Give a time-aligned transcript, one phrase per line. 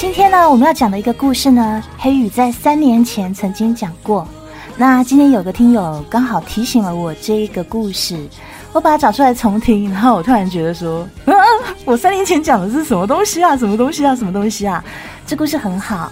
[0.00, 4.26] 今天呢，我们要讲的一个故事呢，黑羽在三年前曾经讲过。
[4.74, 8.26] 那今天有个听友刚好提醒了我这个故事，
[8.72, 11.34] 我把它找出来重听，然后我突然觉得说， 啊，
[11.84, 13.54] 我三年前讲的是什么东西啊？
[13.58, 14.16] 什么东西啊？
[14.16, 14.82] 什么东西啊？
[15.26, 16.10] 这故事很好，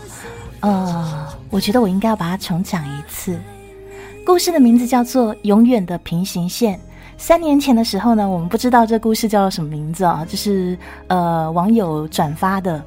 [0.61, 3.41] 呃，我觉得我应该要把它重讲一次。
[4.23, 6.75] 故事的名字叫做《永远的平行线》。
[7.17, 10.77] 三年前的时候呢，我们不知道这故事叫什么名字啊，就是
[11.07, 12.85] 呃网友转发的。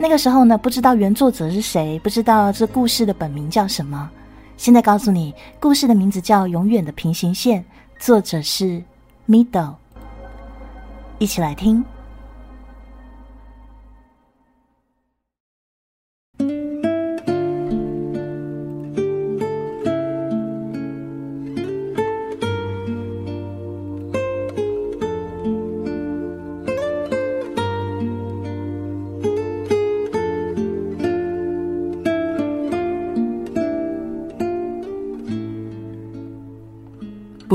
[0.00, 4.08] 那个时候呢，不知道原作者是谁，不知道这故事的本名叫什么。
[4.56, 7.60] 现在告诉你，故事的名字叫《永远的平行线》，
[7.98, 8.80] 作者是
[9.28, 9.74] Middle。
[11.18, 11.84] 一起来听。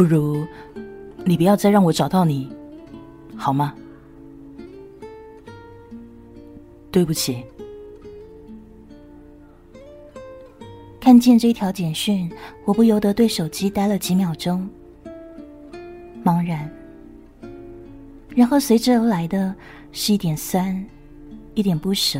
[0.03, 0.45] 不如，
[1.23, 2.49] 你不要再让我找到你，
[3.37, 3.73] 好吗？
[6.91, 7.41] 对不起。
[10.99, 12.29] 看见这一条简讯，
[12.65, 14.67] 我不由得对手机呆了几秒钟，
[16.21, 16.69] 茫然，
[18.35, 19.55] 然后随之而来的
[19.93, 20.85] 是一点酸，
[21.53, 22.19] 一点不舍，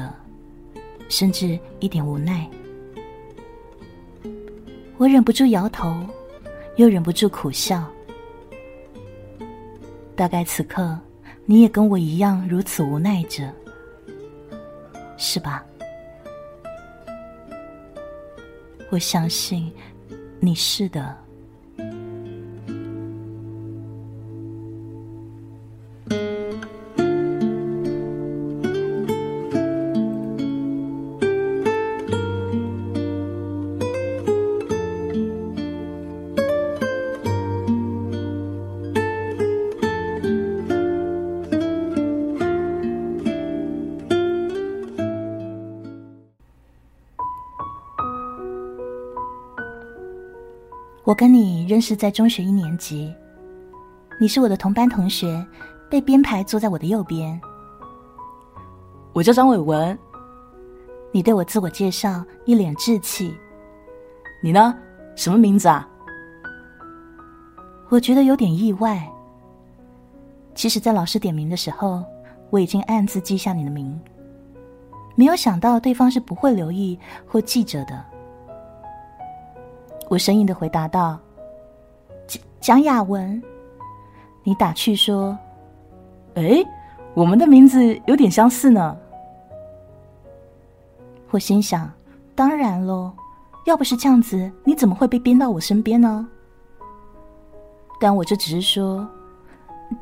[1.09, 2.49] 甚至一点无奈。
[4.95, 5.93] 我忍不住摇头。
[6.75, 7.87] 又忍不住苦笑。
[10.15, 10.97] 大概此刻，
[11.45, 13.51] 你也跟我一样如此无奈着，
[15.17, 15.63] 是吧？
[18.91, 19.73] 我相信
[20.39, 21.22] 你是的。
[51.13, 53.13] 我跟你认识在中学一年级，
[54.19, 55.45] 你是我的同班同学，
[55.87, 57.39] 被编排坐在我的右边。
[59.13, 59.95] 我叫张伟文。
[61.11, 63.37] 你对我自我介绍，一脸稚气。
[64.41, 64.75] 你呢？
[65.15, 65.87] 什么名字啊？
[67.89, 69.07] 我觉得有点意外。
[70.55, 72.03] 其实，在老师点名的时候，
[72.49, 74.01] 我已经暗自记下你的名，
[75.13, 76.97] 没有想到对方是不会留意
[77.27, 78.03] 或记着的。
[80.13, 81.19] 我生硬的回答道
[82.29, 83.41] ：“蒋蒋雅文。”
[84.45, 85.35] 你打趣说
[86.37, 86.63] ：“哎，
[87.15, 88.95] 我们的名字有点相似呢。”
[91.31, 91.91] 我心想
[92.35, 93.11] ：“当然喽，
[93.65, 96.27] 要不是这样子，你怎么会被编到我身边呢？”
[97.99, 99.07] 但我就只是说：“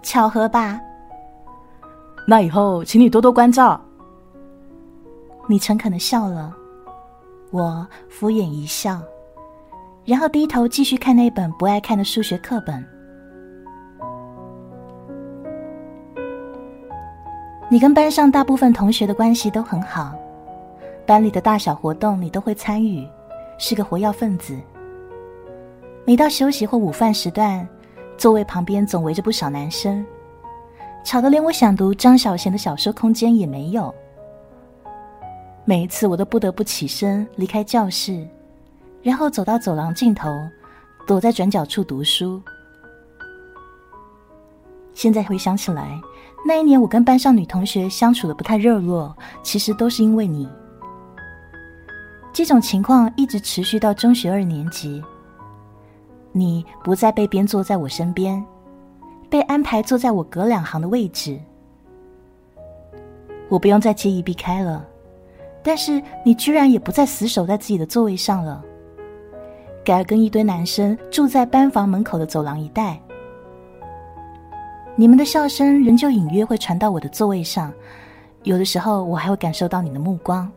[0.03, 0.77] 巧合吧。”
[2.27, 3.79] 那以后，请你多多关照。
[5.47, 6.53] 你诚恳的笑了，
[7.51, 9.01] 我敷衍一笑。
[10.03, 12.83] 然后低头继续看那本不爱看的数学课本。
[17.69, 20.13] 你跟班上大部分同学的关系都很好，
[21.05, 23.07] 班里的大小活动你都会参与，
[23.57, 24.59] 是个活跃分子。
[26.05, 27.65] 每到休息或午饭时段，
[28.17, 30.05] 座位旁边总围着不少男生，
[31.05, 33.93] 吵得连我想读张小娴的小说空间也没有。
[35.63, 38.27] 每一次我都不得不起身离开教室。
[39.01, 40.29] 然后走到走廊尽头，
[41.07, 42.41] 躲在转角处读书。
[44.93, 45.99] 现在回想起来，
[46.45, 50.47] 那一年我跟班上女同学相处的不太热络，其实都是因为你。
[52.33, 55.03] 这种情况一直持续到中学二年级，
[56.31, 58.43] 你不再被编坐在我身边，
[59.29, 61.39] 被安排坐在我隔两行的位置。
[63.49, 64.85] 我不用再介意避开了，
[65.63, 68.63] 但是你居然也不再死守在自己的座位上了。
[69.83, 73.01] 改跟一堆男生住在班房门口的走廊一带，
[74.95, 77.73] 你们的笑声仍旧隐约会传到我的座位上，
[78.43, 80.49] 有的时候我还会感受到你的目光。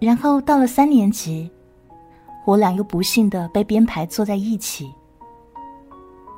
[0.00, 1.48] 然后到了三年级，
[2.44, 4.92] 我俩又不幸的被编排坐在一起。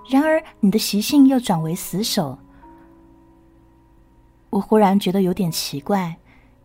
[0.06, 2.36] 然而你的习性又转为死守，
[4.50, 6.14] 我忽然觉得有点奇怪，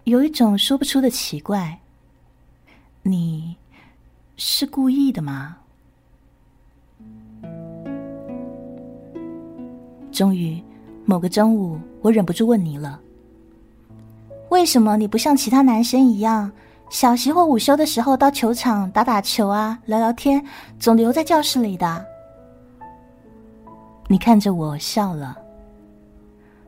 [0.04, 1.80] 有一种说不出的奇怪。
[3.04, 3.56] 你。
[4.42, 5.58] 是故意的吗？
[10.14, 10.64] 终于，
[11.04, 13.02] 某个中午，我忍不住问你了
[14.48, 16.50] ：“为什么你不像其他男生一样，
[16.90, 20.42] 小息或午休的时候到球场打打球啊，聊聊天，
[20.80, 22.06] 总留在教室里的？
[24.08, 25.38] 你看着我笑了，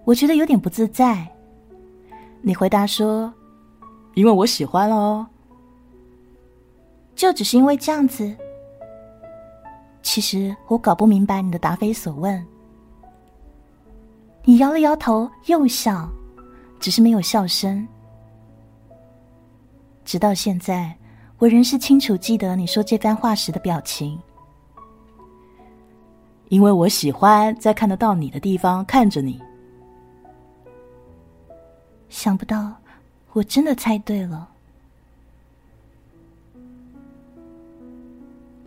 [0.03, 1.25] 我觉得有点不自在。
[2.41, 3.33] 你回答说
[4.15, 5.25] ：“因为我喜欢哦。”
[7.15, 8.35] 就只是因为这样子？
[10.01, 12.45] 其实我搞不明白你的答非所问。
[14.43, 16.09] 你摇了摇头，又笑，
[16.79, 17.87] 只是没有笑声。
[20.03, 20.97] 直到现在，
[21.37, 24.19] 我仍是清楚记得你说这番话时的表情。
[26.49, 29.39] 因为我喜欢在看得到你的地方看着你。
[32.09, 32.73] 想不到，
[33.31, 34.50] 我真的猜对了。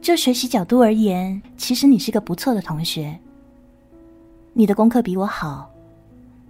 [0.04, 3.18] 就学习角度而言，其实你是个不错的同学。
[4.52, 5.70] 你的功课比我好，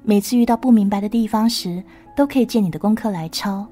[0.03, 1.81] 每次遇到不明白的地方时，
[2.17, 3.65] 都可以借你的功课来抄。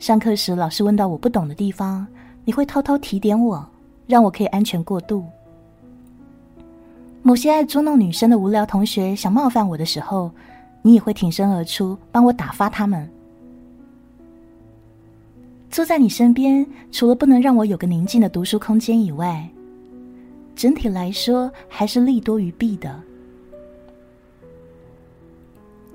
[0.00, 2.04] 上课时老师问到我不懂的地方，
[2.44, 3.64] 你会偷偷提点我，
[4.08, 5.24] 让我可以安全过渡。
[7.22, 10.32] 某些爱捉弄女生的无聊同学想冒犯我的时候，
[10.82, 13.08] 你也会挺身而出，帮我打发他们。
[15.76, 19.46] 坐在你身边，除了不能让我有个宁静的读书空间以外，
[20.54, 22.98] 整体来说，还是利多于弊的。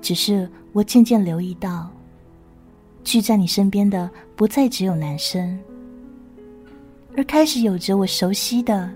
[0.00, 1.90] 只是我渐渐留意到，
[3.02, 5.58] 聚在你身边的不再只有男生，
[7.16, 8.88] 而开始有着我熟悉的、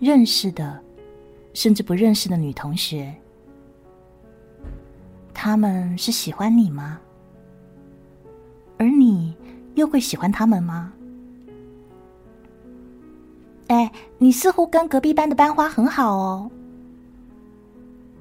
[0.00, 0.76] 认识的，
[1.54, 3.14] 甚至不认识的女同学。
[5.32, 6.98] 他们是喜欢你吗？
[8.76, 9.32] 而你
[9.74, 10.92] 又会喜欢他们吗？
[13.68, 16.50] 哎，你似乎跟隔壁班的班花很好哦。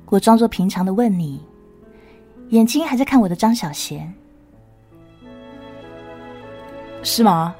[0.08, 1.42] 我装作平常的问你，
[2.50, 4.14] 眼睛还在看我的张小贤。
[7.04, 7.56] 是吗？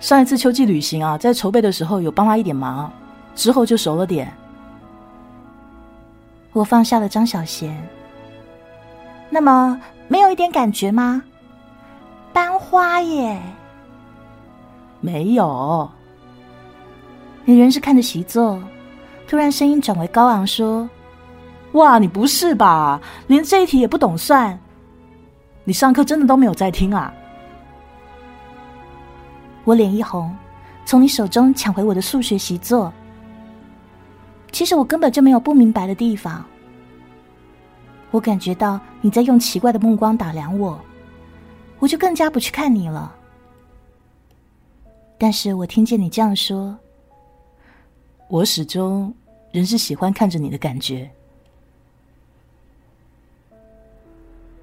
[0.00, 2.92] 上一次秋季旅行啊，在筹备的时候有帮他一点忙，
[3.34, 4.32] 之后就熟了点。
[6.52, 7.76] 我放下了张小贤。
[9.30, 11.22] 那么，没有一点感觉吗？
[12.34, 13.40] 班花耶？
[15.00, 15.88] 没有。
[17.44, 18.60] 你仍是看着习作，
[19.28, 20.90] 突然声音转为高昂，说
[21.72, 23.00] ：“哇，你不是吧？
[23.28, 24.58] 连这一题也不懂算？
[25.62, 27.14] 你上课真的都没有在听啊？”
[29.62, 30.34] 我脸一红，
[30.84, 32.92] 从你手中抢回我的数学习作。
[34.50, 36.44] 其实我根本就没有不明白的地方。
[38.10, 40.80] 我感觉到你在用奇怪的目光打量我，
[41.84, 43.14] 我就更加不去看你了。
[45.18, 46.74] 但是我听见你这样说。
[48.28, 49.14] 我始终
[49.52, 51.10] 仍是喜欢看着你的感觉。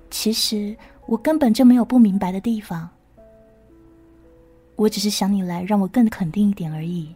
[0.10, 0.76] 其实
[1.06, 2.90] 我根本就没有不明白的地方，
[4.76, 7.14] 我只是想你来让我更肯定一点而已。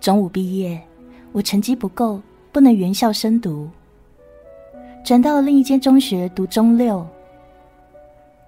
[0.00, 0.82] 中午毕业，
[1.30, 2.20] 我成绩不够，
[2.50, 3.70] 不能原校深读，
[5.04, 7.06] 转到了另一间中学读中六。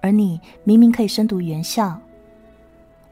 [0.01, 1.97] 而你明明可以升读原校。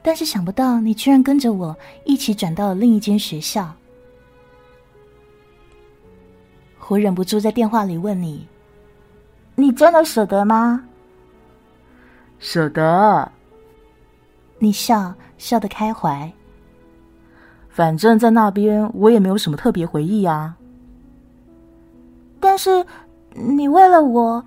[0.01, 3.73] 但是想不到，你居然跟着我一起转到了另一间学校。
[6.87, 8.47] 我忍不住在电话里问你
[9.55, 10.85] ：“你真的舍得吗？”
[12.37, 13.31] 舍得。
[14.59, 16.31] 你笑笑得开怀。
[17.69, 20.55] 反正，在那边我也没有什么特别回忆啊。
[22.39, 22.85] 但是，
[23.35, 24.43] 你为了我，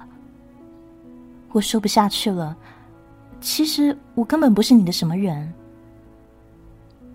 [1.52, 2.57] 我说不下去了。
[3.40, 5.52] 其实我根本不是你的什么人，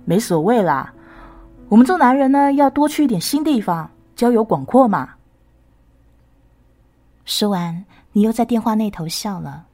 [0.05, 0.93] 没所谓啦。
[1.67, 5.09] 我们做男人呢，要多去一点新地方，交友广阔嘛。
[7.25, 9.65] 说完，你又在电话那头笑了，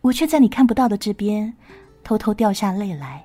[0.00, 1.54] 我却在你看不到的这边
[2.02, 3.24] 偷偷掉下泪来。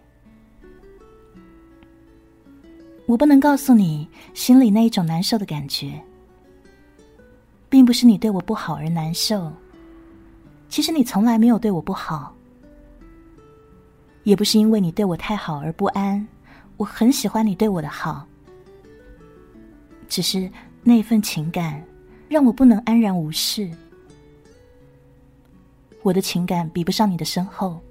[3.07, 5.99] 我不能告诉你心里那一种难受的感觉，
[7.69, 9.51] 并不是你对我不好而难受。
[10.67, 12.35] 其实你从来没有对我不好，
[14.23, 16.27] 也不是因为你对我太好而不安。
[16.77, 18.25] 我很喜欢你对我的好，
[20.07, 20.49] 只是
[20.81, 21.83] 那份情感
[22.27, 23.69] 让我不能安然无事。
[26.01, 27.81] 我的情感比不上你的深厚，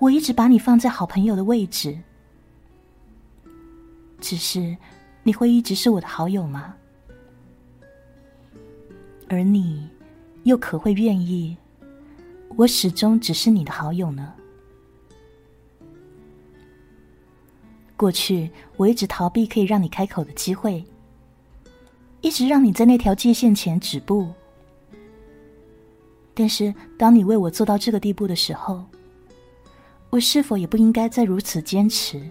[0.00, 1.96] 我一直把你放在好朋友的位置。
[4.20, 4.76] 只是
[5.22, 6.74] 你会一直是我的好友吗？
[9.28, 9.88] 而你？
[10.44, 11.56] 又可会愿意？
[12.56, 14.32] 我始终只是你的好友呢。
[17.96, 20.82] 过去我一直逃避可以让你开口的机会，
[22.20, 24.32] 一直让你在那条界限前止步。
[26.32, 28.84] 但是，当你为我做到这个地步的时候，
[30.08, 32.30] 我是否也不应该再如此坚持？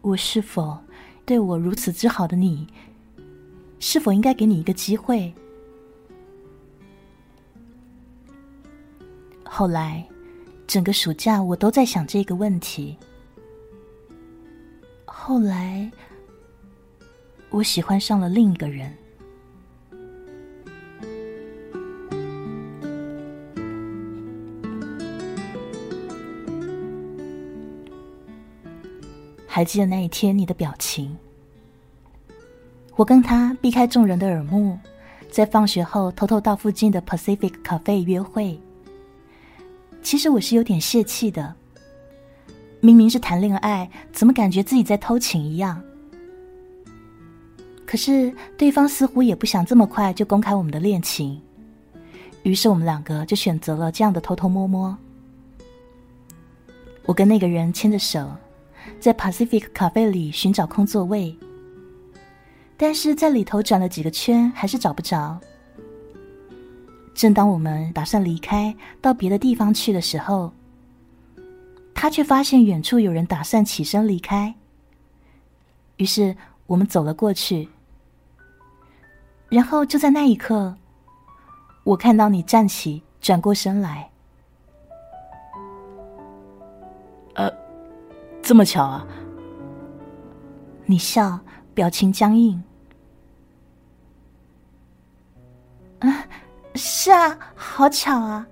[0.00, 0.76] 我是否
[1.24, 2.66] 对我如此之好的你，
[3.80, 5.32] 是否应该给你一个机会？
[9.44, 10.06] 后来，
[10.66, 12.96] 整个暑假我都在想这个问题。
[15.04, 15.90] 后来，
[17.50, 18.94] 我喜欢上了另一个人。
[29.46, 31.16] 还记得那一天你的表情？
[32.98, 34.76] 我跟他避开众人的耳目，
[35.30, 38.60] 在放学后偷偷到附近的 Pacific Cafe 约会。
[40.02, 41.54] 其实我是有点泄气的，
[42.80, 45.80] 明明是谈恋爱，怎么感觉自己在偷情一样？
[47.86, 51.40] 可是对方似乎也不想这么快就公开我们的恋情，
[52.42, 54.98] 于是我们两个就选择了这样的偷偷摸摸。
[57.06, 58.28] 我跟那个人牵着手，
[58.98, 61.32] 在 Pacific Cafe 里寻找空座位，
[62.78, 65.38] 但是在里头转了几个圈，还是找不着。
[67.12, 70.52] 正当我们打算离开到别的地方去的时候，
[71.92, 74.54] 他却发现远处有人打算起身离开。
[75.96, 76.36] 于是
[76.68, 77.68] 我们走了过去，
[79.48, 80.76] 然后就在那一刻，
[81.82, 84.08] 我看到你站起，转过身来。
[87.34, 87.52] 呃，
[88.40, 89.04] 这么巧啊！
[90.86, 91.40] 你笑，
[91.74, 92.62] 表情僵硬。
[96.00, 96.24] 啊。
[96.74, 98.46] 是啊，好巧啊！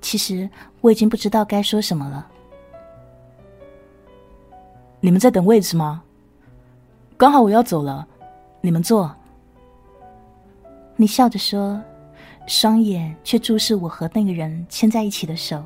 [0.00, 0.48] 其实
[0.80, 2.26] 我已经不知道该说什么了。
[5.00, 6.02] 你们在等位置吗？
[7.18, 8.08] 刚好我要走了，
[8.62, 9.14] 你们坐。
[10.96, 11.78] 你笑着说，
[12.46, 15.62] 双眼却注视我和那个人牵在一起的手。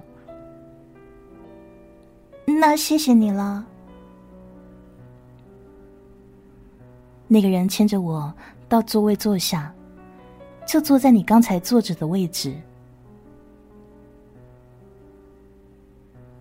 [2.47, 3.65] 那谢谢你了。
[7.29, 8.33] 那个人牵着我
[8.69, 9.73] 到座位坐下。
[10.67, 12.55] 就坐在你刚才坐着的位置。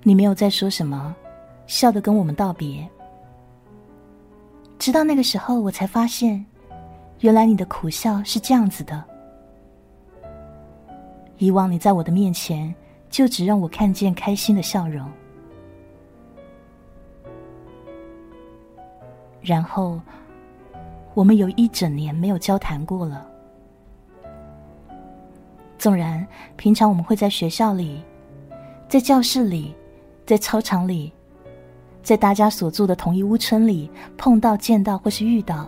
[0.02, 1.14] 你没有再说什么，
[1.68, 2.88] 笑得跟我们道别。
[4.80, 6.46] 直到那个时候，我才发现，
[7.20, 9.04] 原来你的苦笑是这样子的。
[11.38, 12.74] 以往你在我的面前，
[13.10, 15.06] 就只让我看见开心的笑容。
[19.42, 20.00] 然后，
[21.14, 23.28] 我们有一整年没有交谈过了。
[25.78, 28.02] 纵然平常我们会在学校里，
[28.88, 29.76] 在教室里，
[30.26, 31.12] 在操场里，
[32.02, 35.68] 在大家所住的同一屋村里碰到、见到或是遇到，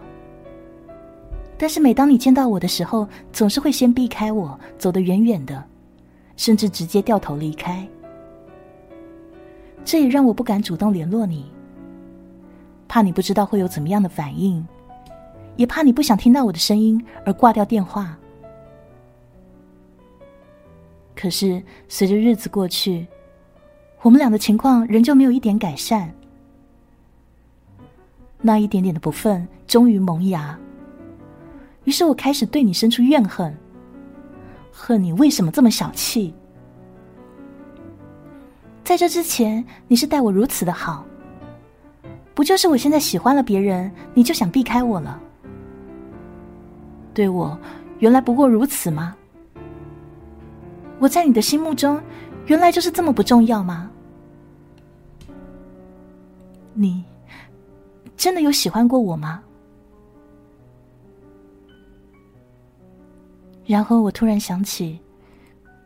[1.58, 5.62] 但是每当你见到我的时候，总是会先避开我，走得远远的，
[6.38, 7.86] 甚至直接掉头离开。
[9.84, 11.52] 这也让我不敢主动联络你，
[12.88, 14.66] 怕你不知道会有怎么样的反应，
[15.56, 18.18] 也怕你不想听到我的声音而挂掉电话。
[21.16, 23.08] 可是，随着日子过去，
[24.02, 26.14] 我们俩的情况仍旧没有一点改善。
[28.42, 30.60] 那一点点的不忿终于萌芽，
[31.86, 33.58] 于是我开始对你生出怨恨，
[34.72, 36.34] 恨你为什么这么小气。
[38.84, 41.04] 在这之前，你是待我如此的好，
[42.36, 45.20] 不就是我现在喜欢了别人，你就想避开我了？
[47.16, 47.58] 对我，
[48.00, 49.16] 原来不过如此吗？
[51.00, 52.00] 我在你的心目中，
[52.46, 53.90] 原来就是这么不重要吗？
[56.74, 57.06] 你
[58.18, 59.42] 真的有喜欢过我吗？
[63.66, 65.00] 然后我突然想起，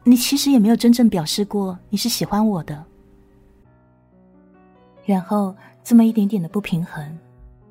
[0.03, 2.83] 你其实也没有真正表示过你是喜欢我的。
[5.05, 7.19] 然后这么一点点的不平衡，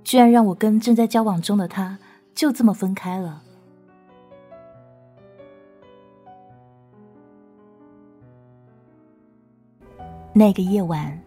[0.04, 1.98] 居然让我跟正在交往中的他
[2.34, 3.42] 就这么分开了。
[10.32, 11.18] 那个夜晚，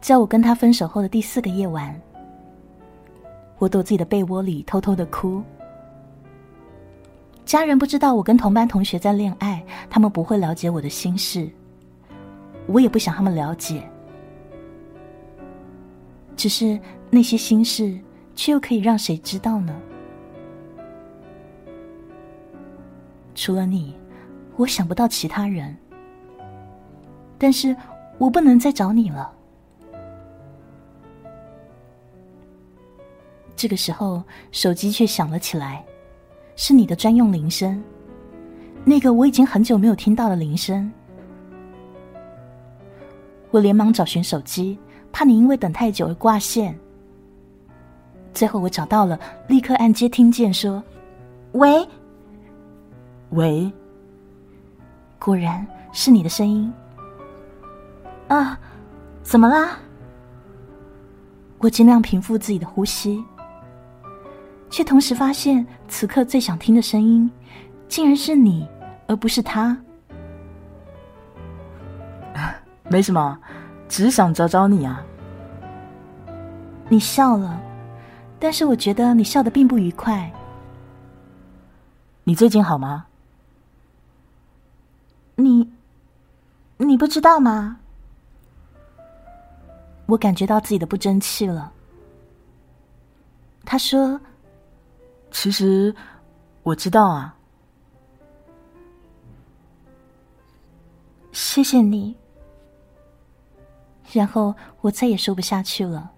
[0.00, 1.98] 在我跟他分手后的第四个夜晚，
[3.58, 5.42] 我躲自己的被窝里偷偷的哭。
[7.46, 11.48] 家人不知道我跟同班同学在恋爱，他们不会了解我的心事，
[12.66, 13.82] 我也不想他们了解。
[16.36, 17.98] 只是那些心事，
[18.36, 19.74] 却又可以让谁知道呢？
[23.34, 23.94] 除了你，
[24.56, 25.74] 我想不到其他人。
[27.38, 27.74] 但是。
[28.18, 29.32] 我不能再找你了。
[33.56, 34.22] 这个时候，
[34.52, 35.84] 手机却响了起来，
[36.54, 37.82] 是你的专用铃声，
[38.84, 40.90] 那个我已经很久没有听到的铃声。
[43.50, 44.78] 我连忙找寻手机，
[45.10, 46.78] 怕你因为等太久而挂线。
[48.34, 50.82] 最后我找到了，立刻按接听键说
[51.52, 51.84] ：“喂，
[53.30, 53.72] 喂。”
[55.18, 56.72] 果然是你的声音。
[58.28, 58.58] 啊，
[59.22, 59.78] 怎么啦？
[61.58, 63.24] 我尽量平复自己的呼吸，
[64.70, 67.30] 却同时发现，此刻最想听的声音，
[67.88, 68.68] 竟然是你，
[69.06, 69.76] 而不是他。
[72.88, 73.38] 没什么，
[73.88, 75.02] 只是想找找你啊。
[76.88, 77.60] 你笑了，
[78.38, 80.30] 但是我觉得你笑的并不愉快。
[82.24, 83.06] 你最近好吗？
[85.34, 85.70] 你，
[86.76, 87.80] 你不知道吗？
[90.08, 91.70] 我感觉到自己的不争气了。
[93.62, 94.18] 他说
[95.30, 95.94] ：“其实
[96.62, 97.36] 我知道啊。”
[101.30, 102.16] 谢谢你。
[104.10, 106.10] 然后我再也说不下去了。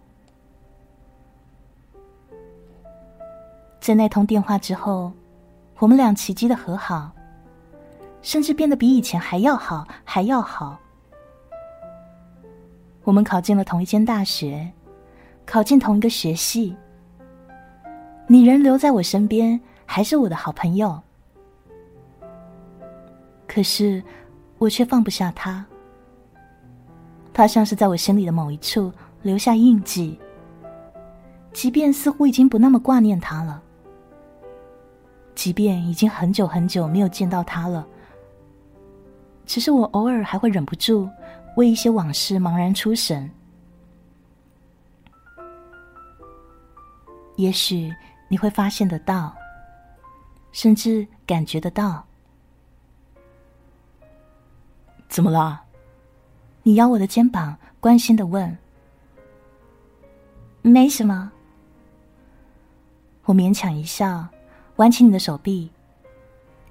[3.80, 5.12] 在那通电话之后，
[5.78, 7.10] 我们俩奇迹的和好，
[8.22, 10.78] 甚至变得比以前还要好，还要好。
[13.02, 14.70] 我们考进了同一间大学，
[15.46, 16.76] 考进同一个学系。
[18.26, 21.00] 你人留在我身边，还是我的好朋友。
[23.48, 24.02] 可是，
[24.58, 25.64] 我却放不下他。
[27.32, 28.92] 他像是在我心里的某一处
[29.22, 30.20] 留下印记，
[31.52, 33.62] 即便似乎已经不那么挂念他了，
[35.34, 37.84] 即便已经很久很久没有见到他了，
[39.46, 41.08] 只是我偶尔还会忍不住。
[41.56, 43.30] 为一些往事茫然出神，
[47.36, 47.92] 也许
[48.28, 49.34] 你会发现得到，
[50.52, 52.04] 甚至感觉得到。
[55.08, 55.62] 怎么了？
[56.62, 58.56] 你摇我的肩膀，关心的问。
[60.62, 61.32] 没什么。
[63.24, 64.28] 我勉强一笑，
[64.76, 65.70] 挽起你的手臂。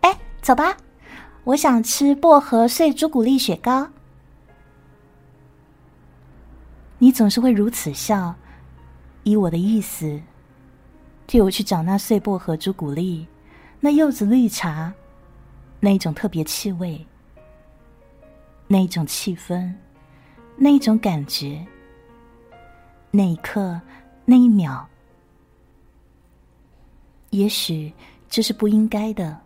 [0.02, 0.78] 哎，走吧，
[1.44, 3.90] 我想吃薄荷碎朱古力雪糕。
[7.02, 8.36] 你总是会如此笑，
[9.24, 10.22] 依我的意思，
[11.28, 13.26] 替我去找那碎薄荷朱古力，
[13.80, 14.94] 那柚子绿茶，
[15.80, 17.06] 那一种特别气味，
[18.68, 19.74] 那一种气氛，
[20.58, 21.66] 那一种感觉，
[23.12, 23.80] 那一刻，
[24.26, 24.86] 那一秒，
[27.30, 27.94] 也许
[28.28, 29.40] 这是不应该的，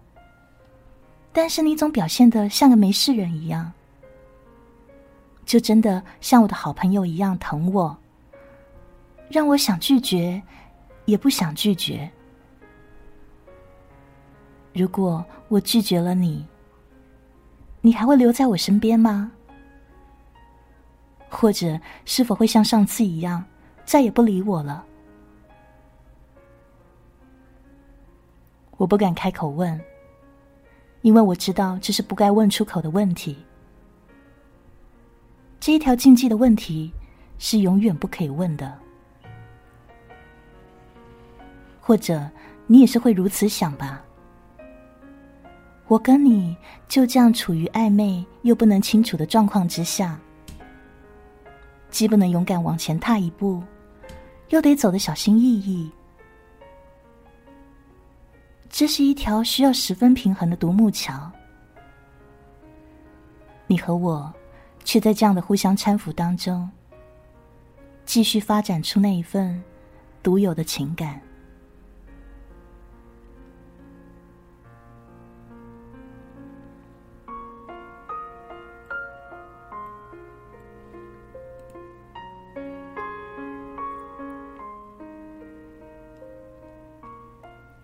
[1.32, 3.72] 但是你总表现的像个没事人一样。
[5.45, 7.97] 就真的像我的好朋友一样疼我，
[9.29, 10.41] 让我想拒绝，
[11.06, 12.10] 也不想拒绝。
[14.73, 16.45] 如果我拒绝了你，
[17.82, 19.32] 你还会留在我身边吗？
[21.29, 23.43] 或者是否会像上次一样，
[23.86, 24.86] 再也不理我了？
[28.77, 29.79] 我不敢开口问，
[31.01, 33.38] 因为我知道这是不该问出口的问题。
[35.65, 36.91] 这一条禁忌的问题
[37.39, 38.78] 是永远不可以问的，
[41.80, 42.30] 或者
[42.67, 44.04] 你也是会如此想吧？
[45.88, 46.54] 我跟你
[46.89, 50.19] 就这样处于暧昧又不能清楚的状况之下，
[51.89, 53.63] 既不能勇敢往前踏一步，
[54.49, 55.89] 又得走得小心翼翼。
[58.69, 61.32] 这是一条需要十分平衡的独木桥，
[63.65, 64.30] 你和我。
[64.84, 66.69] 却在这样的互相搀扶当中，
[68.06, 69.63] 继续发展出那一份
[70.22, 71.22] 独有的情感。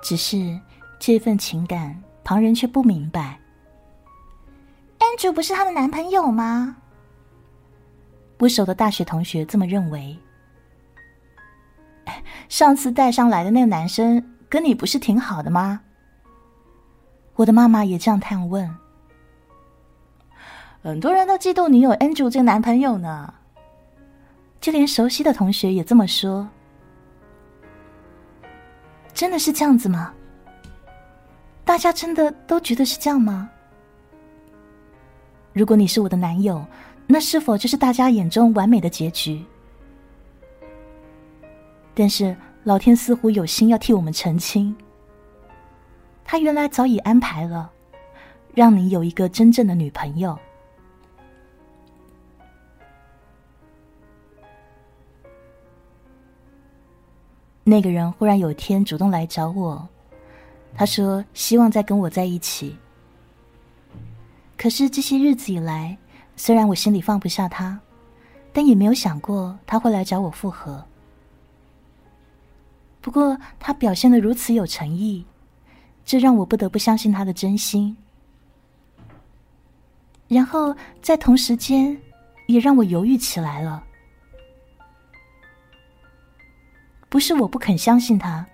[0.01, 0.59] 只是
[0.97, 3.39] 这份情感，旁人却不明白。
[4.97, 6.77] Andrew 不是她的男朋友吗？
[8.39, 10.17] 不熟的大学同学这么认为。
[12.47, 15.81] 上次带上来的那个男生跟你不是挺好的吗？
[17.35, 18.73] 我的妈妈也这样探问。
[20.81, 23.33] 很多人都嫉妒你有 Andrew 这个男朋友呢，
[24.61, 26.47] 就连熟悉的同学也这么说。
[29.13, 30.13] 真的是这样子吗？
[31.65, 33.49] 大家真的都觉得是这样吗？
[35.51, 36.65] 如果你是我的男友。
[37.11, 39.43] 那是否就是大家眼中完美的结局？
[41.95, 44.75] 但是老天似乎有心要替我们澄清，
[46.23, 47.71] 他原来早已安排了，
[48.53, 50.37] 让你有一个真正的女朋友。
[57.63, 59.89] 那个人忽然有一天主动来找我，
[60.75, 62.77] 他说希望再跟我在一起。
[64.55, 65.97] 可是这些日子以来，
[66.39, 67.77] 虽然我心里放不下他，
[68.53, 70.81] 但也没有想过他会来找我复合。
[73.01, 75.25] 不过他表现的如此有诚意，
[76.05, 77.95] 这让我不得不相信他的真心。
[80.29, 82.01] 然后在同时间，
[82.47, 83.83] 也让我犹豫起来了。
[87.09, 88.47] 不是我不肯相信他，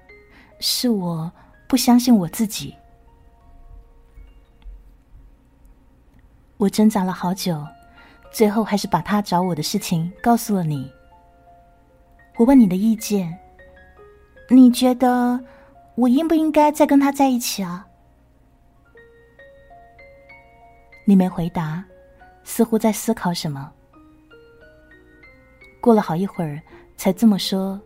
[0.60, 1.32] 是我
[1.68, 2.74] 不相信我自己。
[6.58, 7.64] 我挣扎了好久，
[8.36, 10.92] 最后还是把他找我的事情告诉了你。
[12.36, 13.34] 我问你的意见，
[14.50, 15.40] 你觉得
[15.96, 17.88] 我应不应该再跟他在一起啊？
[21.06, 21.82] 你没回答，
[22.44, 23.72] 似乎在思考什么。
[25.80, 26.62] 过了好一会儿，
[26.98, 27.80] 才这么说。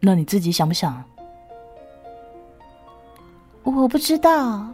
[0.00, 1.04] 那你自己想不想？
[3.62, 4.66] 我不知道。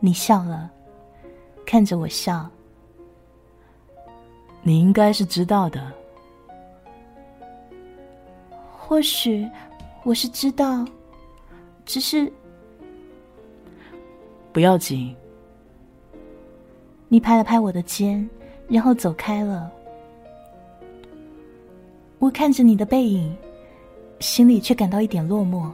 [0.00, 0.68] 你笑了，
[1.68, 2.48] 看着我笑。
[4.62, 5.92] 你应该是知道的。
[8.74, 9.46] 或许
[10.02, 10.82] 我是知道，
[11.84, 12.32] 只是
[14.50, 15.14] 不要紧。
[17.08, 18.26] 你拍了拍我的肩，
[18.66, 19.70] 然后走开了。
[22.18, 23.36] 我看着你的背影，
[24.20, 25.70] 心里却感到一点落寞。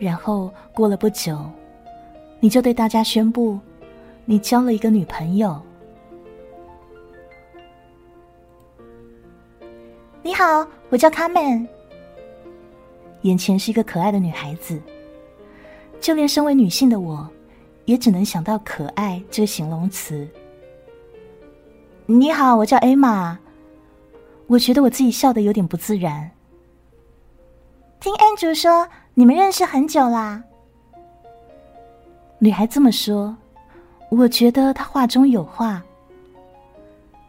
[0.00, 1.38] 然后过了不久，
[2.46, 3.58] 你就对大家宣布，
[4.24, 5.60] 你交了一个女朋友。
[10.22, 11.68] 你好，我叫卡门。
[13.22, 14.80] 眼前是一个可爱的女孩子，
[16.00, 17.28] 就连身为女性的我，
[17.84, 20.24] 也只能想到“可爱”这个形容词。
[22.06, 23.36] 你好，我叫艾玛。
[24.46, 26.30] 我觉得我自己笑的有点不自然。
[27.98, 30.44] 听安卓说你们认识很久啦。
[32.38, 33.34] 女孩这么说，
[34.10, 35.82] 我觉得她话中有话。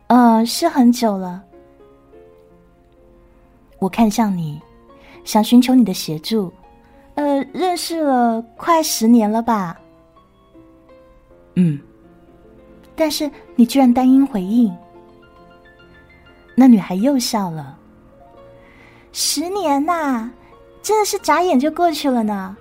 [0.08, 1.44] 呃，是很久了。
[3.80, 4.62] 我看向你，
[5.24, 6.52] 想寻求你的协助。
[7.16, 9.80] 呃，认识了快十年了吧？
[11.56, 11.80] 嗯。
[12.96, 14.76] 但是你居然单音回应，
[16.56, 17.78] 那女孩又笑了。
[19.12, 20.30] 十年呐，
[20.82, 22.58] 真的是眨眼就过去了呢。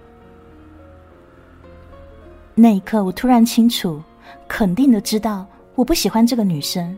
[2.59, 4.03] 那一刻，我突然清楚、
[4.49, 6.97] 肯定的知道，我不喜欢这个女生，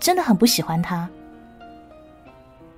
[0.00, 1.08] 真的很不喜欢她。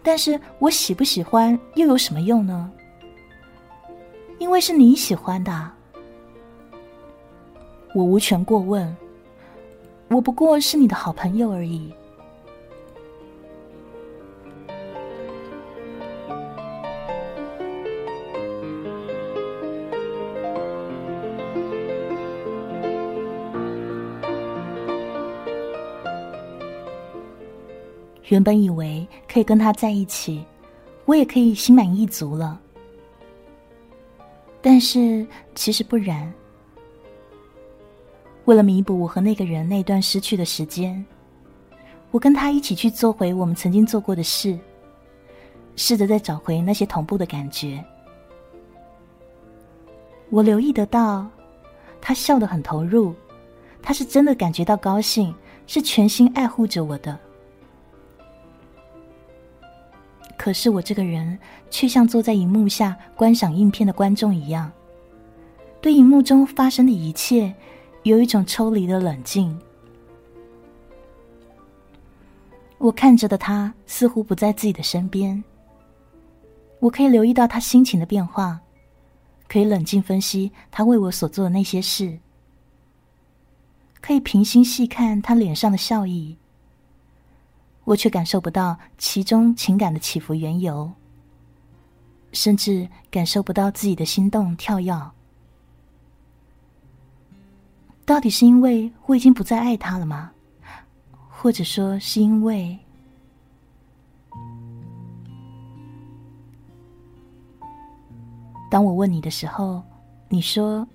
[0.02, 2.70] 但是我喜不喜欢又有什么用呢？
[4.38, 5.70] 因为是你喜欢的，
[7.94, 8.94] 我无权过问。
[10.09, 11.90] 我不过是你的好朋友而已。
[28.28, 30.44] 原本以为可以跟他在一起，
[31.04, 32.60] 我也可以心满意足了。
[34.60, 36.32] 但是其实不然。
[38.46, 41.04] 为了弥补我和那个人那段失去的时间，
[42.10, 44.58] 我跟他一起去做回我们曾经做过的事，
[45.74, 47.84] 试着再找回那些同步的感觉。
[50.30, 51.28] 我留意得到，
[52.00, 53.14] 他笑得很投入，
[53.82, 55.34] 他是真的感觉到高兴，
[55.66, 57.18] 是全心爱护着我的。
[60.46, 61.37] 可是我这个人
[61.70, 64.70] 却像坐在荧幕下观赏影片的观众一样，
[65.80, 67.52] 对荧幕中发生的一切。
[68.04, 69.59] 有一种抽离的冷静。
[72.78, 75.42] 我看着的他似乎不在自己的身边。
[76.78, 78.61] 我可以留意到他心情的变化，
[79.48, 82.16] 可以冷静分析他为我所做的那些事，
[84.00, 86.37] 可以平心细看他脸上的笑意。
[87.87, 90.90] 我却感受不到其中情感的起伏缘由，
[92.33, 94.92] 甚至感受不到自己的心动跳跃。
[98.05, 100.33] 到底是因为我已经不再爱他了吗？
[101.31, 102.77] 或者说是因为……
[108.68, 109.81] 当我问你的时候，
[110.29, 110.87] 你说：“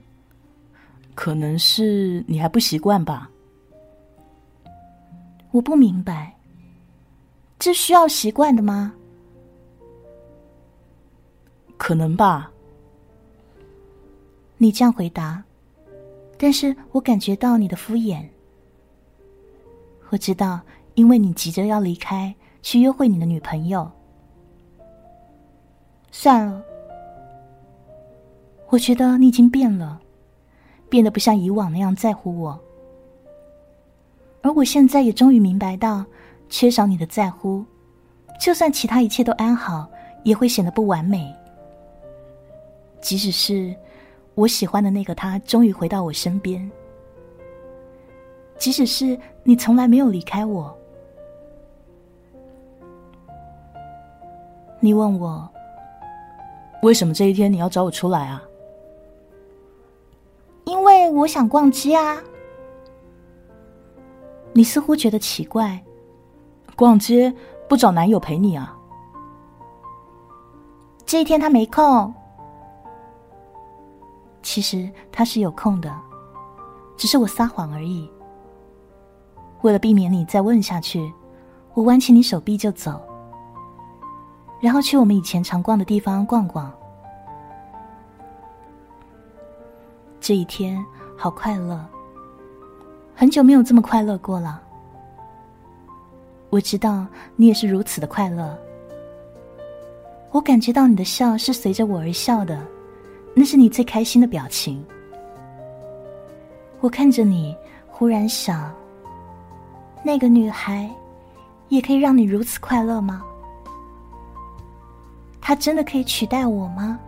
[1.16, 3.30] 可能是你还不习惯吧。”
[5.52, 6.36] 我不明白，
[7.62, 8.92] 这需要习惯的吗？
[11.78, 12.52] 可能吧。
[14.58, 15.44] 你这样回答，
[16.40, 18.26] 但是我感觉到你的敷衍。
[20.10, 20.60] 我知道，
[20.96, 23.88] 因为你急着要离开，去约会你的女朋友。
[26.12, 26.64] 算了，
[28.70, 30.02] 我觉得你已经变了，
[30.90, 32.60] 变得不像以往那样在乎我。
[34.42, 36.04] 而我现在也终于明白到，
[36.52, 37.64] 缺少你的在乎，
[38.40, 39.90] 就算其他一切都安好，
[40.22, 41.34] 也会显得不完美。
[43.00, 43.74] 即使是
[44.36, 46.70] 我喜欢的那个他终于回到我身边，
[48.60, 50.78] 即使是你从来没有离开我，
[54.82, 55.50] 你问我
[56.84, 58.44] 为什么这一天你要找我出来啊？
[60.66, 62.22] 因为我想逛街啊。
[64.54, 65.82] 你似乎觉得奇怪，
[66.76, 67.34] 逛街
[67.70, 68.76] 不找男友陪你啊？
[71.06, 72.14] 这一天他没空。
[74.42, 75.96] 其实他是有空的，
[76.98, 78.10] 只是我撒谎而已。
[79.62, 81.14] 为了避免你再问下去，
[81.74, 83.00] 我挽起你手臂就走，
[84.60, 86.72] 然后去我们以前常逛的地方逛逛。
[90.20, 90.84] 这一天
[91.16, 91.86] 好快乐，
[93.16, 94.62] 很久没有这么快乐过了。
[96.52, 98.58] 我知道你也是如此的快乐，
[100.32, 102.60] 我感觉到你的笑是随着我而笑的。
[103.34, 104.86] 那是你最开心的表情。
[106.82, 107.56] 我看着你，
[107.88, 108.70] 忽然想：
[110.04, 110.90] 那个女孩，
[111.70, 113.24] 也可以让你如此快乐吗？
[115.40, 117.00] 她真的可以取代我吗？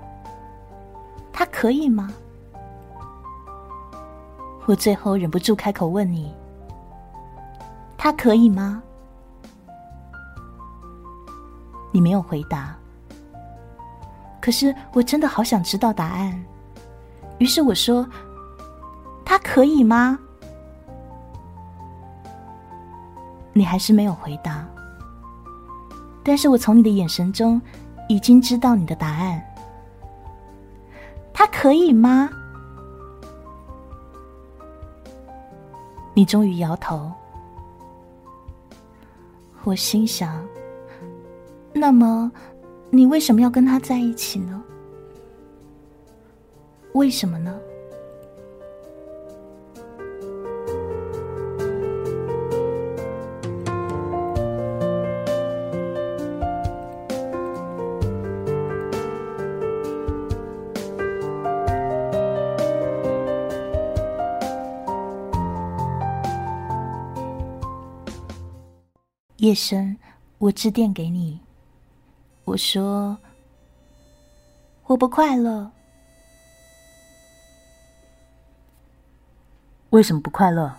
[1.33, 2.13] 她可以吗？
[4.65, 6.33] 我最后忍不住开口问你：
[7.97, 8.81] 她可以吗？
[11.93, 12.75] 你没有回答。
[14.41, 16.43] 可是我真的好想知道答案，
[17.37, 18.05] 于是我说
[19.23, 20.19] ：“他可以吗？”
[23.55, 24.67] 你还是没有回答，
[26.23, 27.61] 但是我从你的眼神中
[28.09, 29.41] 已经知道你的答案。
[31.31, 32.29] 他可以吗？
[36.15, 37.09] 你终于摇头。
[39.63, 40.45] 我心想：
[41.83, 42.31] 那么。
[42.91, 44.63] 你为什么要跟他在一起呢？
[46.93, 47.59] 为什么呢？
[69.37, 69.97] 夜深，
[70.37, 71.41] 我致电给你。
[72.45, 73.17] 我说
[74.85, 75.71] ：“我不快乐。
[79.91, 80.75] 为什么不快乐？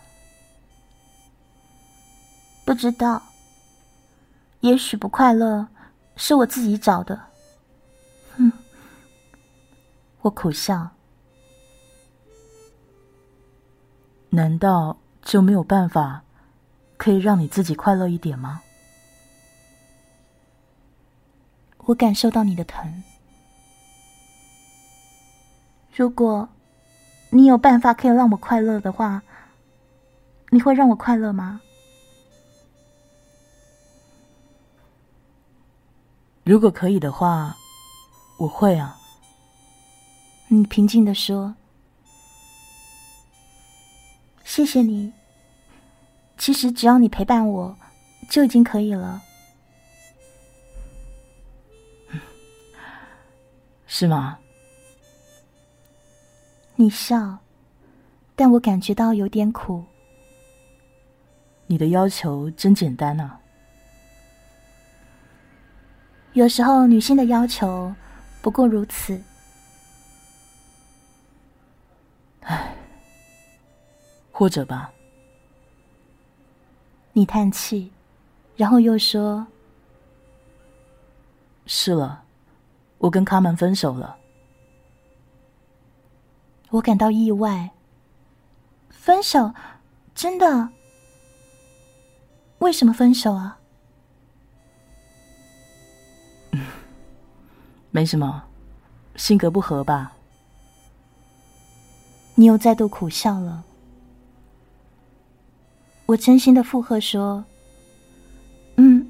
[2.66, 3.22] 不知道。
[4.61, 5.68] 也许不快乐
[6.16, 7.18] 是我自己找的。
[8.37, 8.53] 哼，
[10.20, 10.90] 我苦笑。
[14.31, 16.24] 难道就没有办法
[16.96, 18.62] 可以让你自己快乐一点吗？”
[21.87, 23.03] 我感受到你的疼。
[25.94, 26.49] 如果
[27.31, 29.23] 你有办法可以让我快乐的话，
[30.51, 31.61] 你会让我快乐吗？
[36.44, 37.57] 如果可以的话，
[38.38, 38.97] 我会啊。
[40.49, 41.55] 你平静的说
[44.44, 45.12] ：“谢谢你。
[46.37, 47.77] 其实只要你陪伴我，
[48.29, 49.23] 就已经可以了。”
[53.96, 54.37] 是吗？
[56.74, 57.38] 你笑，
[58.35, 59.85] 但我感觉到有点苦。
[61.68, 63.38] 你的要求真简单啊！
[66.33, 67.94] 有时候女性的要求
[68.42, 69.22] 不过如此。
[72.40, 72.74] 唉，
[74.33, 74.92] 或者吧。
[77.12, 77.92] 你叹气，
[78.57, 79.46] 然后又说
[81.66, 82.22] ：“是了。”
[83.05, 84.17] 我跟卡门分手了，
[86.71, 87.71] 我感到意外。
[88.88, 89.53] 分手？
[90.14, 90.71] 真的？
[92.61, 93.59] 为什么分手啊？
[97.93, 98.43] 没什么，
[99.17, 100.17] 性格不合吧。
[102.37, 103.62] 你又再度苦笑了。
[106.07, 107.45] 我真心的附和说
[108.77, 109.07] ：“嗯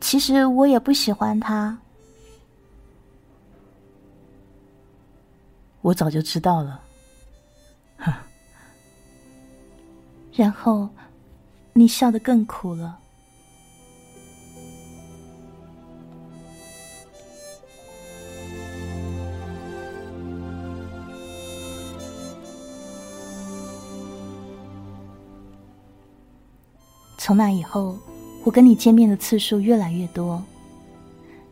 [0.00, 1.78] 其实我也不喜欢他。
[5.82, 6.80] 我早就知道了。
[7.98, 8.12] 哼。
[10.32, 10.88] 然后，
[11.74, 12.98] 你笑得更苦了。
[27.18, 27.96] 从那以后，
[28.42, 30.42] 我跟你见面的次数越来越多，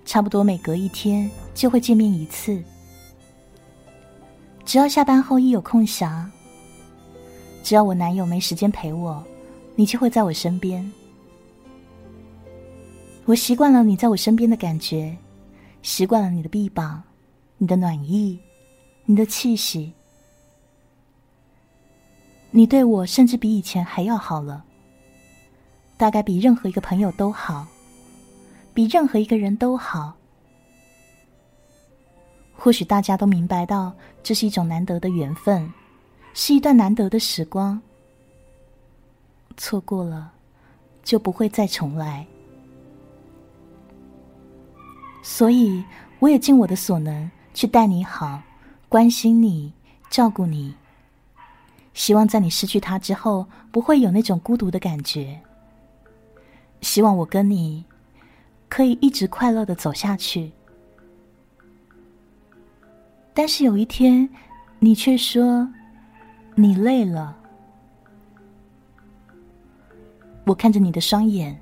[0.05, 2.61] 差不多每隔一天就会见面一次。
[4.71, 6.25] 只要下班后一有空暇，
[7.61, 9.21] 只要我男友没时间陪我，
[9.75, 10.93] 你就会在我身边。
[13.25, 15.17] 我习惯了你在我身边的感觉，
[15.83, 17.03] 习惯了你的臂膀、
[17.59, 18.39] 你的暖意、
[19.07, 19.93] 你的气息。
[22.53, 24.65] 你对我甚至比以前还要好了。
[25.97, 27.67] 大概比任何一个朋友都好，
[28.73, 30.15] 比任何一个人都好。
[32.63, 33.91] 或许大家都明白到，
[34.23, 35.67] 这是一种难得的缘分，
[36.35, 37.81] 是一段难得的时光。
[39.57, 40.31] 错过了，
[41.03, 42.27] 就不会再重来。
[45.23, 45.83] 所以，
[46.19, 48.43] 我也尽我的所能去待你好，
[48.91, 49.73] 关心你，
[50.11, 50.75] 照顾你。
[51.95, 55.41] 希望在你失去他之后，不会有那种孤独的感觉。
[56.83, 57.87] 希望我跟你
[58.69, 60.53] 可以一直快乐的走下去，
[63.41, 64.29] 但是有一天，
[64.81, 65.67] 你却说
[66.55, 67.35] 你累了。
[70.45, 71.59] 我看着你的双眼，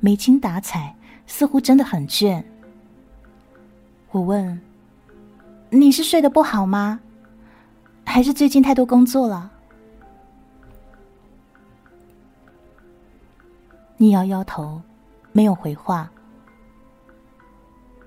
[0.00, 2.42] 没精打采，似乎真的很倦。
[4.12, 4.58] 我问
[5.68, 6.98] ：“你是睡得不好吗？
[8.06, 9.52] 还是最近太多工作了？”
[13.98, 14.80] 你摇摇头，
[15.32, 16.10] 没有回话。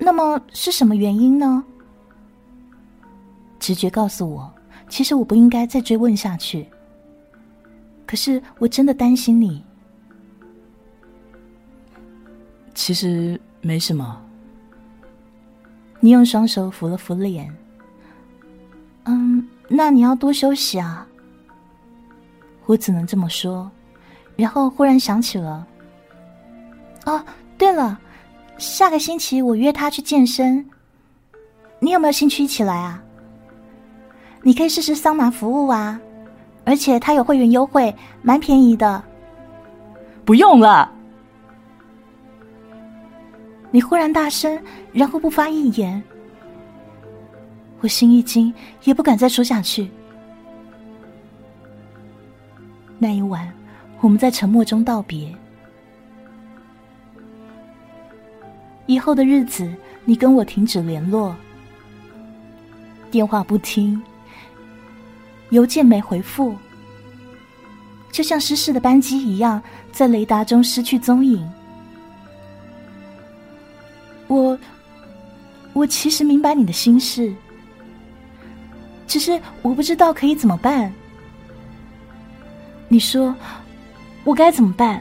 [0.00, 1.64] 那么是什么原因呢？
[3.64, 4.52] 直觉告诉我，
[4.90, 6.68] 其实我不应该再追问下去。
[8.04, 9.64] 可是我真的担心你。
[12.74, 14.20] 其实没什么。
[15.98, 17.50] 你用双手扶了扶脸。
[19.04, 21.06] 嗯，那你要多休息啊。
[22.66, 23.70] 我只能这么说，
[24.36, 25.66] 然后忽然想起了。
[27.06, 27.24] 哦，
[27.56, 27.98] 对了，
[28.58, 30.68] 下个星期我约他去健身，
[31.78, 33.02] 你有没有兴趣一起来啊？
[34.44, 35.98] 你可以试试桑拿服务啊，
[36.64, 39.02] 而且它有会员优惠，蛮便宜的。
[40.24, 40.92] 不用了。
[43.70, 46.00] 你忽然大声，然后不发一言，
[47.80, 48.52] 我心一惊，
[48.84, 49.90] 也不敢再说下去。
[52.98, 53.50] 那一晚，
[54.00, 55.34] 我们在沉默中道别。
[58.86, 61.34] 以后的日子，你跟我停止联络，
[63.10, 64.00] 电话不听，
[65.54, 66.56] 邮件没回复，
[68.10, 69.62] 就像失事的班机一样，
[69.92, 71.48] 在雷达中失去踪影。
[74.26, 74.58] 我，
[75.72, 77.32] 我其实明白你的心事，
[79.06, 80.92] 只是我不知道可以怎么办。
[82.88, 83.32] 你说，
[84.24, 85.00] 我该怎么办？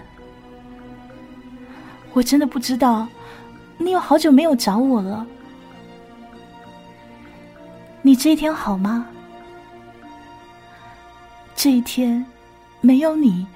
[2.13, 3.08] 我真的不知道。
[3.80, 5.26] 你有好久没有找我了，
[8.04, 9.08] 你这一天好吗？
[11.56, 12.26] 这一天
[12.82, 13.48] 没有你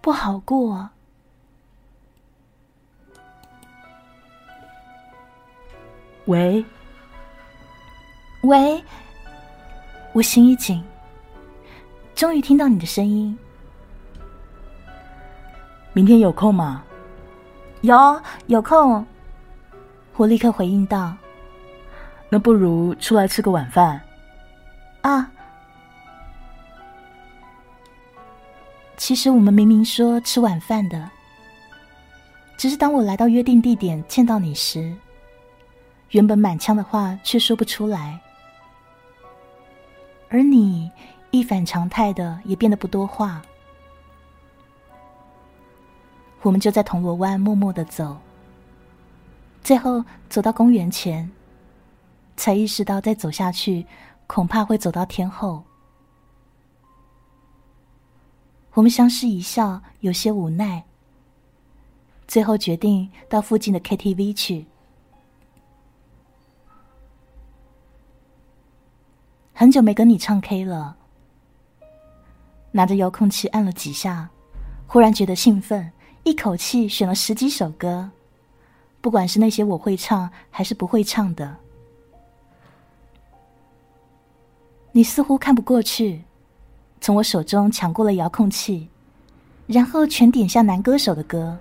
[0.00, 0.88] 不好过。
[6.26, 6.64] 喂，
[8.42, 8.82] 喂，
[10.12, 10.82] 我心一紧，
[12.14, 13.36] 终于听到你的声音。
[15.92, 16.84] 明天有空吗？
[17.80, 19.04] 有，有空。
[20.16, 21.16] 我立刻回应道
[22.30, 24.00] ：“那不如出来吃个晚饭。”
[25.02, 25.30] 啊，
[29.02, 31.10] 其实我们明明说吃晚饭的，
[32.56, 34.94] 只是当我来到约定地点见到你时，
[36.10, 38.16] 原本满腔的话却说不出来，
[40.28, 40.88] 而你
[41.32, 43.42] 一反常态的也变得不多话。
[46.42, 48.16] 我们就在铜锣湾默默的走。
[49.64, 51.28] 最后走到公园前，
[52.36, 53.84] 才意识到再走下去
[54.28, 55.60] 恐怕会走到天后。
[58.74, 60.84] 我们相视一笑，有些无奈。
[62.26, 64.66] 最后决定到附近的 KTV 去。
[69.52, 70.96] 很久没跟你唱 K 了，
[72.70, 74.30] 拿着遥控器按了几下，
[74.86, 75.92] 忽然觉得兴奋，
[76.24, 78.10] 一口气选了十几首歌。
[79.02, 81.58] 不管是那些我会唱还是不会唱的。
[84.92, 86.24] 你似乎看不过去，
[87.02, 88.88] 从我手中抢过了遥控器，
[89.66, 91.58] 然后全点下男歌手的歌，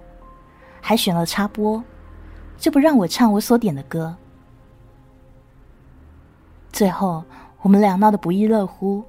[0.80, 1.84] 还选了插播，
[2.60, 4.16] 就不让我唱我所点的歌。
[6.72, 7.24] 最后，
[7.64, 9.04] 我们俩闹得不亦乐乎。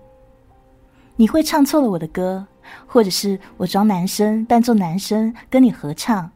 [1.17, 2.47] 你会唱错了我的歌，
[2.87, 6.31] 或者是我装男生扮作男生跟你合唱。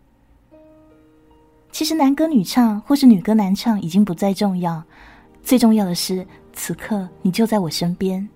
[1.73, 4.85] 其实男歌女唱或是女歌男唱已经不再重要，
[5.43, 6.27] 最重要的是。
[6.53, 8.27] 此刻你就在我身边。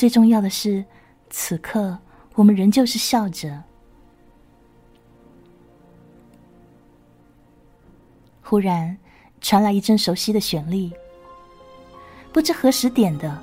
[0.00, 0.82] 最重要的是，
[1.28, 1.98] 此刻
[2.34, 3.62] 我们仍旧是笑着。
[8.40, 8.96] 忽然
[9.42, 10.90] 传来一阵熟悉的旋律，
[12.32, 13.42] 不知何时点的，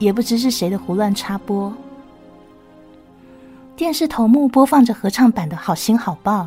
[0.00, 1.72] 也不知是谁的胡乱插播。
[3.76, 6.42] 电视头目播放着合唱版的《好心好报》，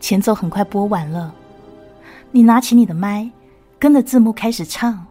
[0.00, 1.34] 前奏很快播完了。
[2.30, 3.30] 你拿起你的麦，
[3.78, 5.06] 跟着字幕开始唱，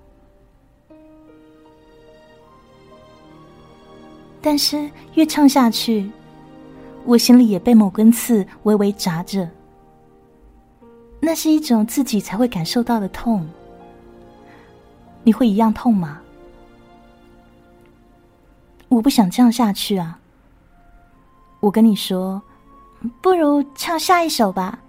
[4.41, 6.09] 但是越唱下去，
[7.05, 9.49] 我心里也被某根刺微微扎着。
[11.19, 13.47] 那是一种自己才会感受到的痛。
[15.23, 16.21] 你会一样痛吗？
[18.87, 20.17] 我不想这样下去啊！
[21.59, 22.41] 我跟你说，
[23.21, 24.79] 不如唱下一首吧。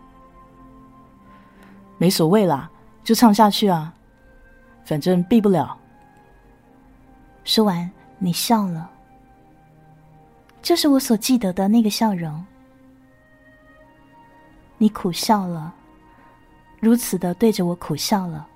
[1.98, 2.70] 没所谓啦，
[3.02, 3.92] 就唱下去啊，
[4.84, 5.76] 反正避不了。
[7.44, 8.88] 说完，你笑了，
[10.62, 12.44] 就是我所记得的那个笑容。
[14.78, 15.74] 你苦笑了，
[16.80, 18.46] 如此的对着我苦笑了。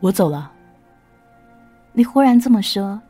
[0.00, 0.52] 我走了。
[1.92, 3.00] 你忽然这么说，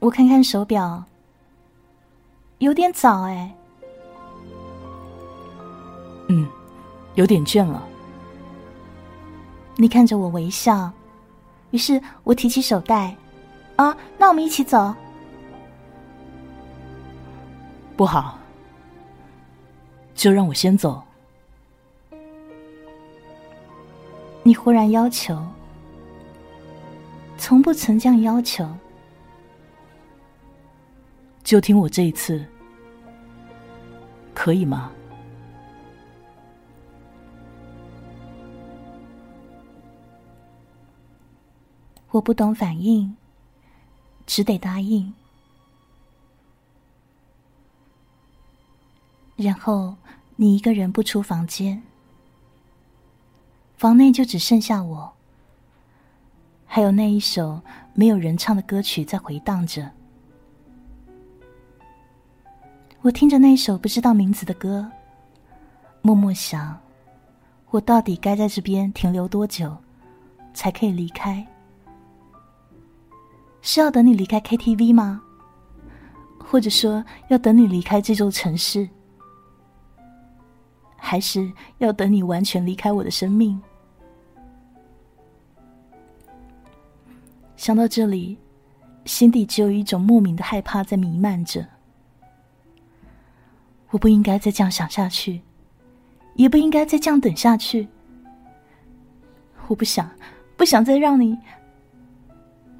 [0.00, 1.02] 我看看手表。
[2.58, 3.54] 有点早哎，
[6.28, 6.48] 嗯，
[7.14, 7.86] 有点倦了。
[9.76, 10.90] 你看着我微笑，
[11.70, 13.14] 于是我提起手袋，
[13.76, 14.94] 啊，那我们一起走。
[17.96, 18.38] 不好，
[20.14, 21.02] 就让我先走。
[24.42, 25.38] 你忽然要求，
[27.36, 28.66] 从不曾这样要求。
[31.44, 32.44] 就听我这一次，
[34.34, 34.90] 可以吗？
[42.16, 43.14] 我不懂反应，
[44.26, 45.12] 只得答应。
[49.36, 49.94] 然后
[50.36, 51.82] 你一个人不出房间，
[53.76, 55.12] 房内就只剩下我，
[56.64, 57.60] 还有那一首
[57.92, 59.90] 没有人唱的歌曲在回荡着。
[63.02, 64.90] 我听着那首不知道名字的歌，
[66.00, 66.80] 默默想：
[67.68, 69.76] 我到底该在这边停留多久，
[70.54, 71.46] 才可以离开？
[73.66, 75.20] 是要等你离开 KTV 吗？
[76.38, 78.88] 或者说要等你离开这座城市？
[80.96, 83.60] 还是要等你完全离开我的生命？
[87.56, 88.38] 想到这里，
[89.04, 91.66] 心底只有一种莫名的害怕在弥漫着。
[93.90, 95.42] 我不应该再这样想下去，
[96.34, 97.88] 也不应该再这样等下去。
[99.66, 100.08] 我不想，
[100.56, 101.36] 不想再让你。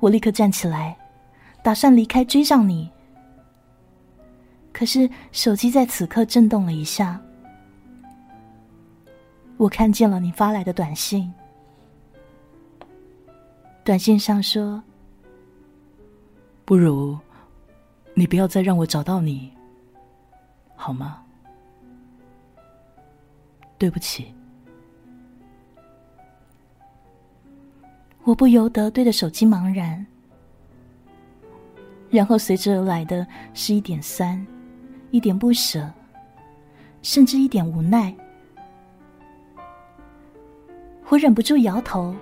[0.06, 0.96] 我立刻站起来，
[1.64, 2.88] 打算离开，追上你。
[4.72, 7.20] 可是手机在此刻震动了一下，
[9.56, 11.28] 我看见了你发来的短信。
[13.82, 14.80] 短信上说
[16.64, 17.18] ：“不如
[18.14, 19.52] 你不要再让我找到你。”
[20.76, 21.20] 好吗？
[23.76, 24.32] 对不起，
[28.26, 30.04] 我不由得对着手机茫然，
[32.10, 33.24] 然后随之而来的
[33.54, 34.44] 是一点酸，
[35.12, 35.88] 一点不舍，
[37.02, 38.12] 甚至一点无奈。
[41.08, 42.12] 我忍不住摇头，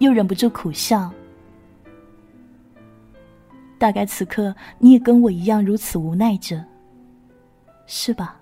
[0.00, 1.10] 又忍不住苦笑。
[3.78, 6.62] 大概此刻你也跟我一样如此无奈着。
[7.86, 8.38] 是吧？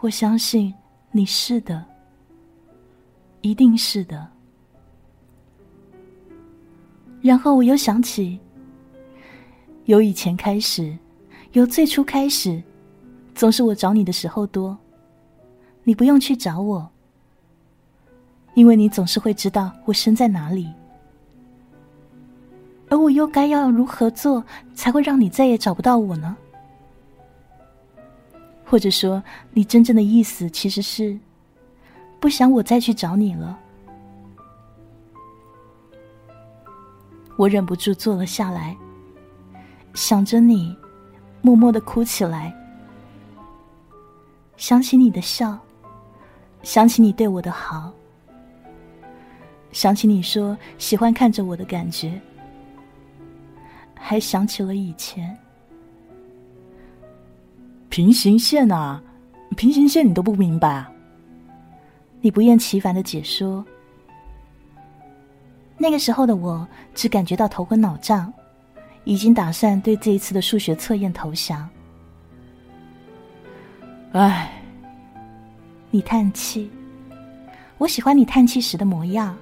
[0.00, 0.74] 我相信
[1.12, 1.82] 你是的，
[3.46, 4.26] 一定是的。
[7.22, 8.38] 然后我又想起，
[9.84, 10.96] 由以前开始，
[11.52, 12.62] 由最初开始，
[13.34, 14.76] 总是我找你的时候多，
[15.84, 16.88] 你不用去找我，
[18.54, 20.68] 因为你总是会知道我身在哪里。
[22.88, 24.44] 而我又该要如何做，
[24.74, 26.36] 才会让你再也找不到我呢？
[28.64, 29.22] 或者说，
[29.52, 31.18] 你真正的意思其实是
[32.18, 33.58] 不想我再去找你了？
[37.36, 38.76] 我忍不住坐了下来，
[39.92, 40.74] 想着你，
[41.42, 42.54] 默默的哭起来，
[44.56, 45.58] 想起你的笑，
[46.62, 47.92] 想起你对我的好。
[49.70, 52.18] 想起你说喜欢看着我的感觉，
[53.94, 55.36] 还想起了以前。
[57.90, 59.02] 平行线啊，
[59.56, 60.90] 平行线你都不明白啊？
[62.26, 63.64] 你不厌其烦的解说。
[65.78, 68.32] 那个时候的我只感觉到头昏脑胀，
[69.04, 71.70] 已经打算对这一次的数学测验投降。
[74.10, 74.50] 唉，
[75.88, 76.68] 你叹气，
[77.78, 79.36] 我喜欢你叹气时的模样。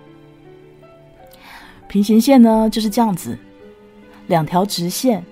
[1.88, 3.38] 平行线呢就是这样子，
[4.26, 5.24] 两条直线，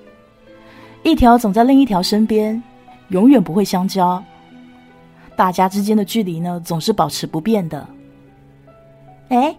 [1.03, 2.62] 一条总在另一条身边，
[3.09, 4.24] 永远不会相交。
[5.36, 7.86] 大家之间的距离呢总是保持不变的。
[9.28, 9.56] 哎，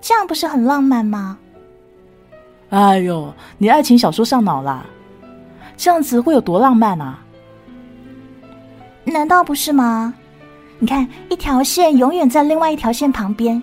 [0.00, 1.38] 这样不是很浪漫吗？
[2.70, 4.84] 哎呦，你爱情小说上脑啦！
[5.76, 7.20] 这样子会有多浪漫啊？
[9.04, 10.12] 难道不是吗？
[10.80, 13.62] 你看，一条线永远在另外一条线旁边。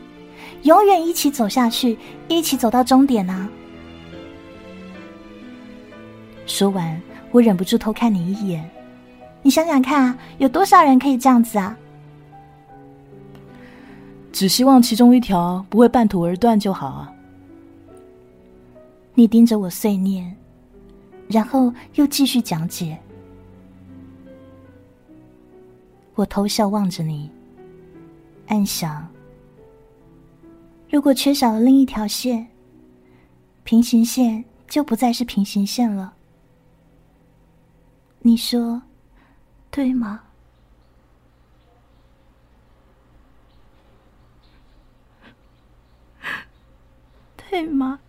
[0.64, 1.98] 永远一起走下去，
[2.28, 3.50] 一起走到终点啊！
[6.46, 8.70] 说完，我忍不住偷看你一眼。
[9.44, 11.78] 你想想看啊，有多少人可以这样子啊？
[14.32, 17.14] 只希望其中一条不会半途而断就好啊！
[19.14, 20.36] 你盯着我碎念，
[21.28, 22.98] 然后又继续讲解。
[26.16, 27.30] 我偷笑望着你，
[28.48, 29.08] 暗想。
[30.90, 32.48] 如果缺少了另一条线，
[33.64, 36.14] 平行线就不再是平行线了。
[38.20, 38.82] 你说，
[39.72, 40.22] 对吗？
[47.50, 48.00] 对吗？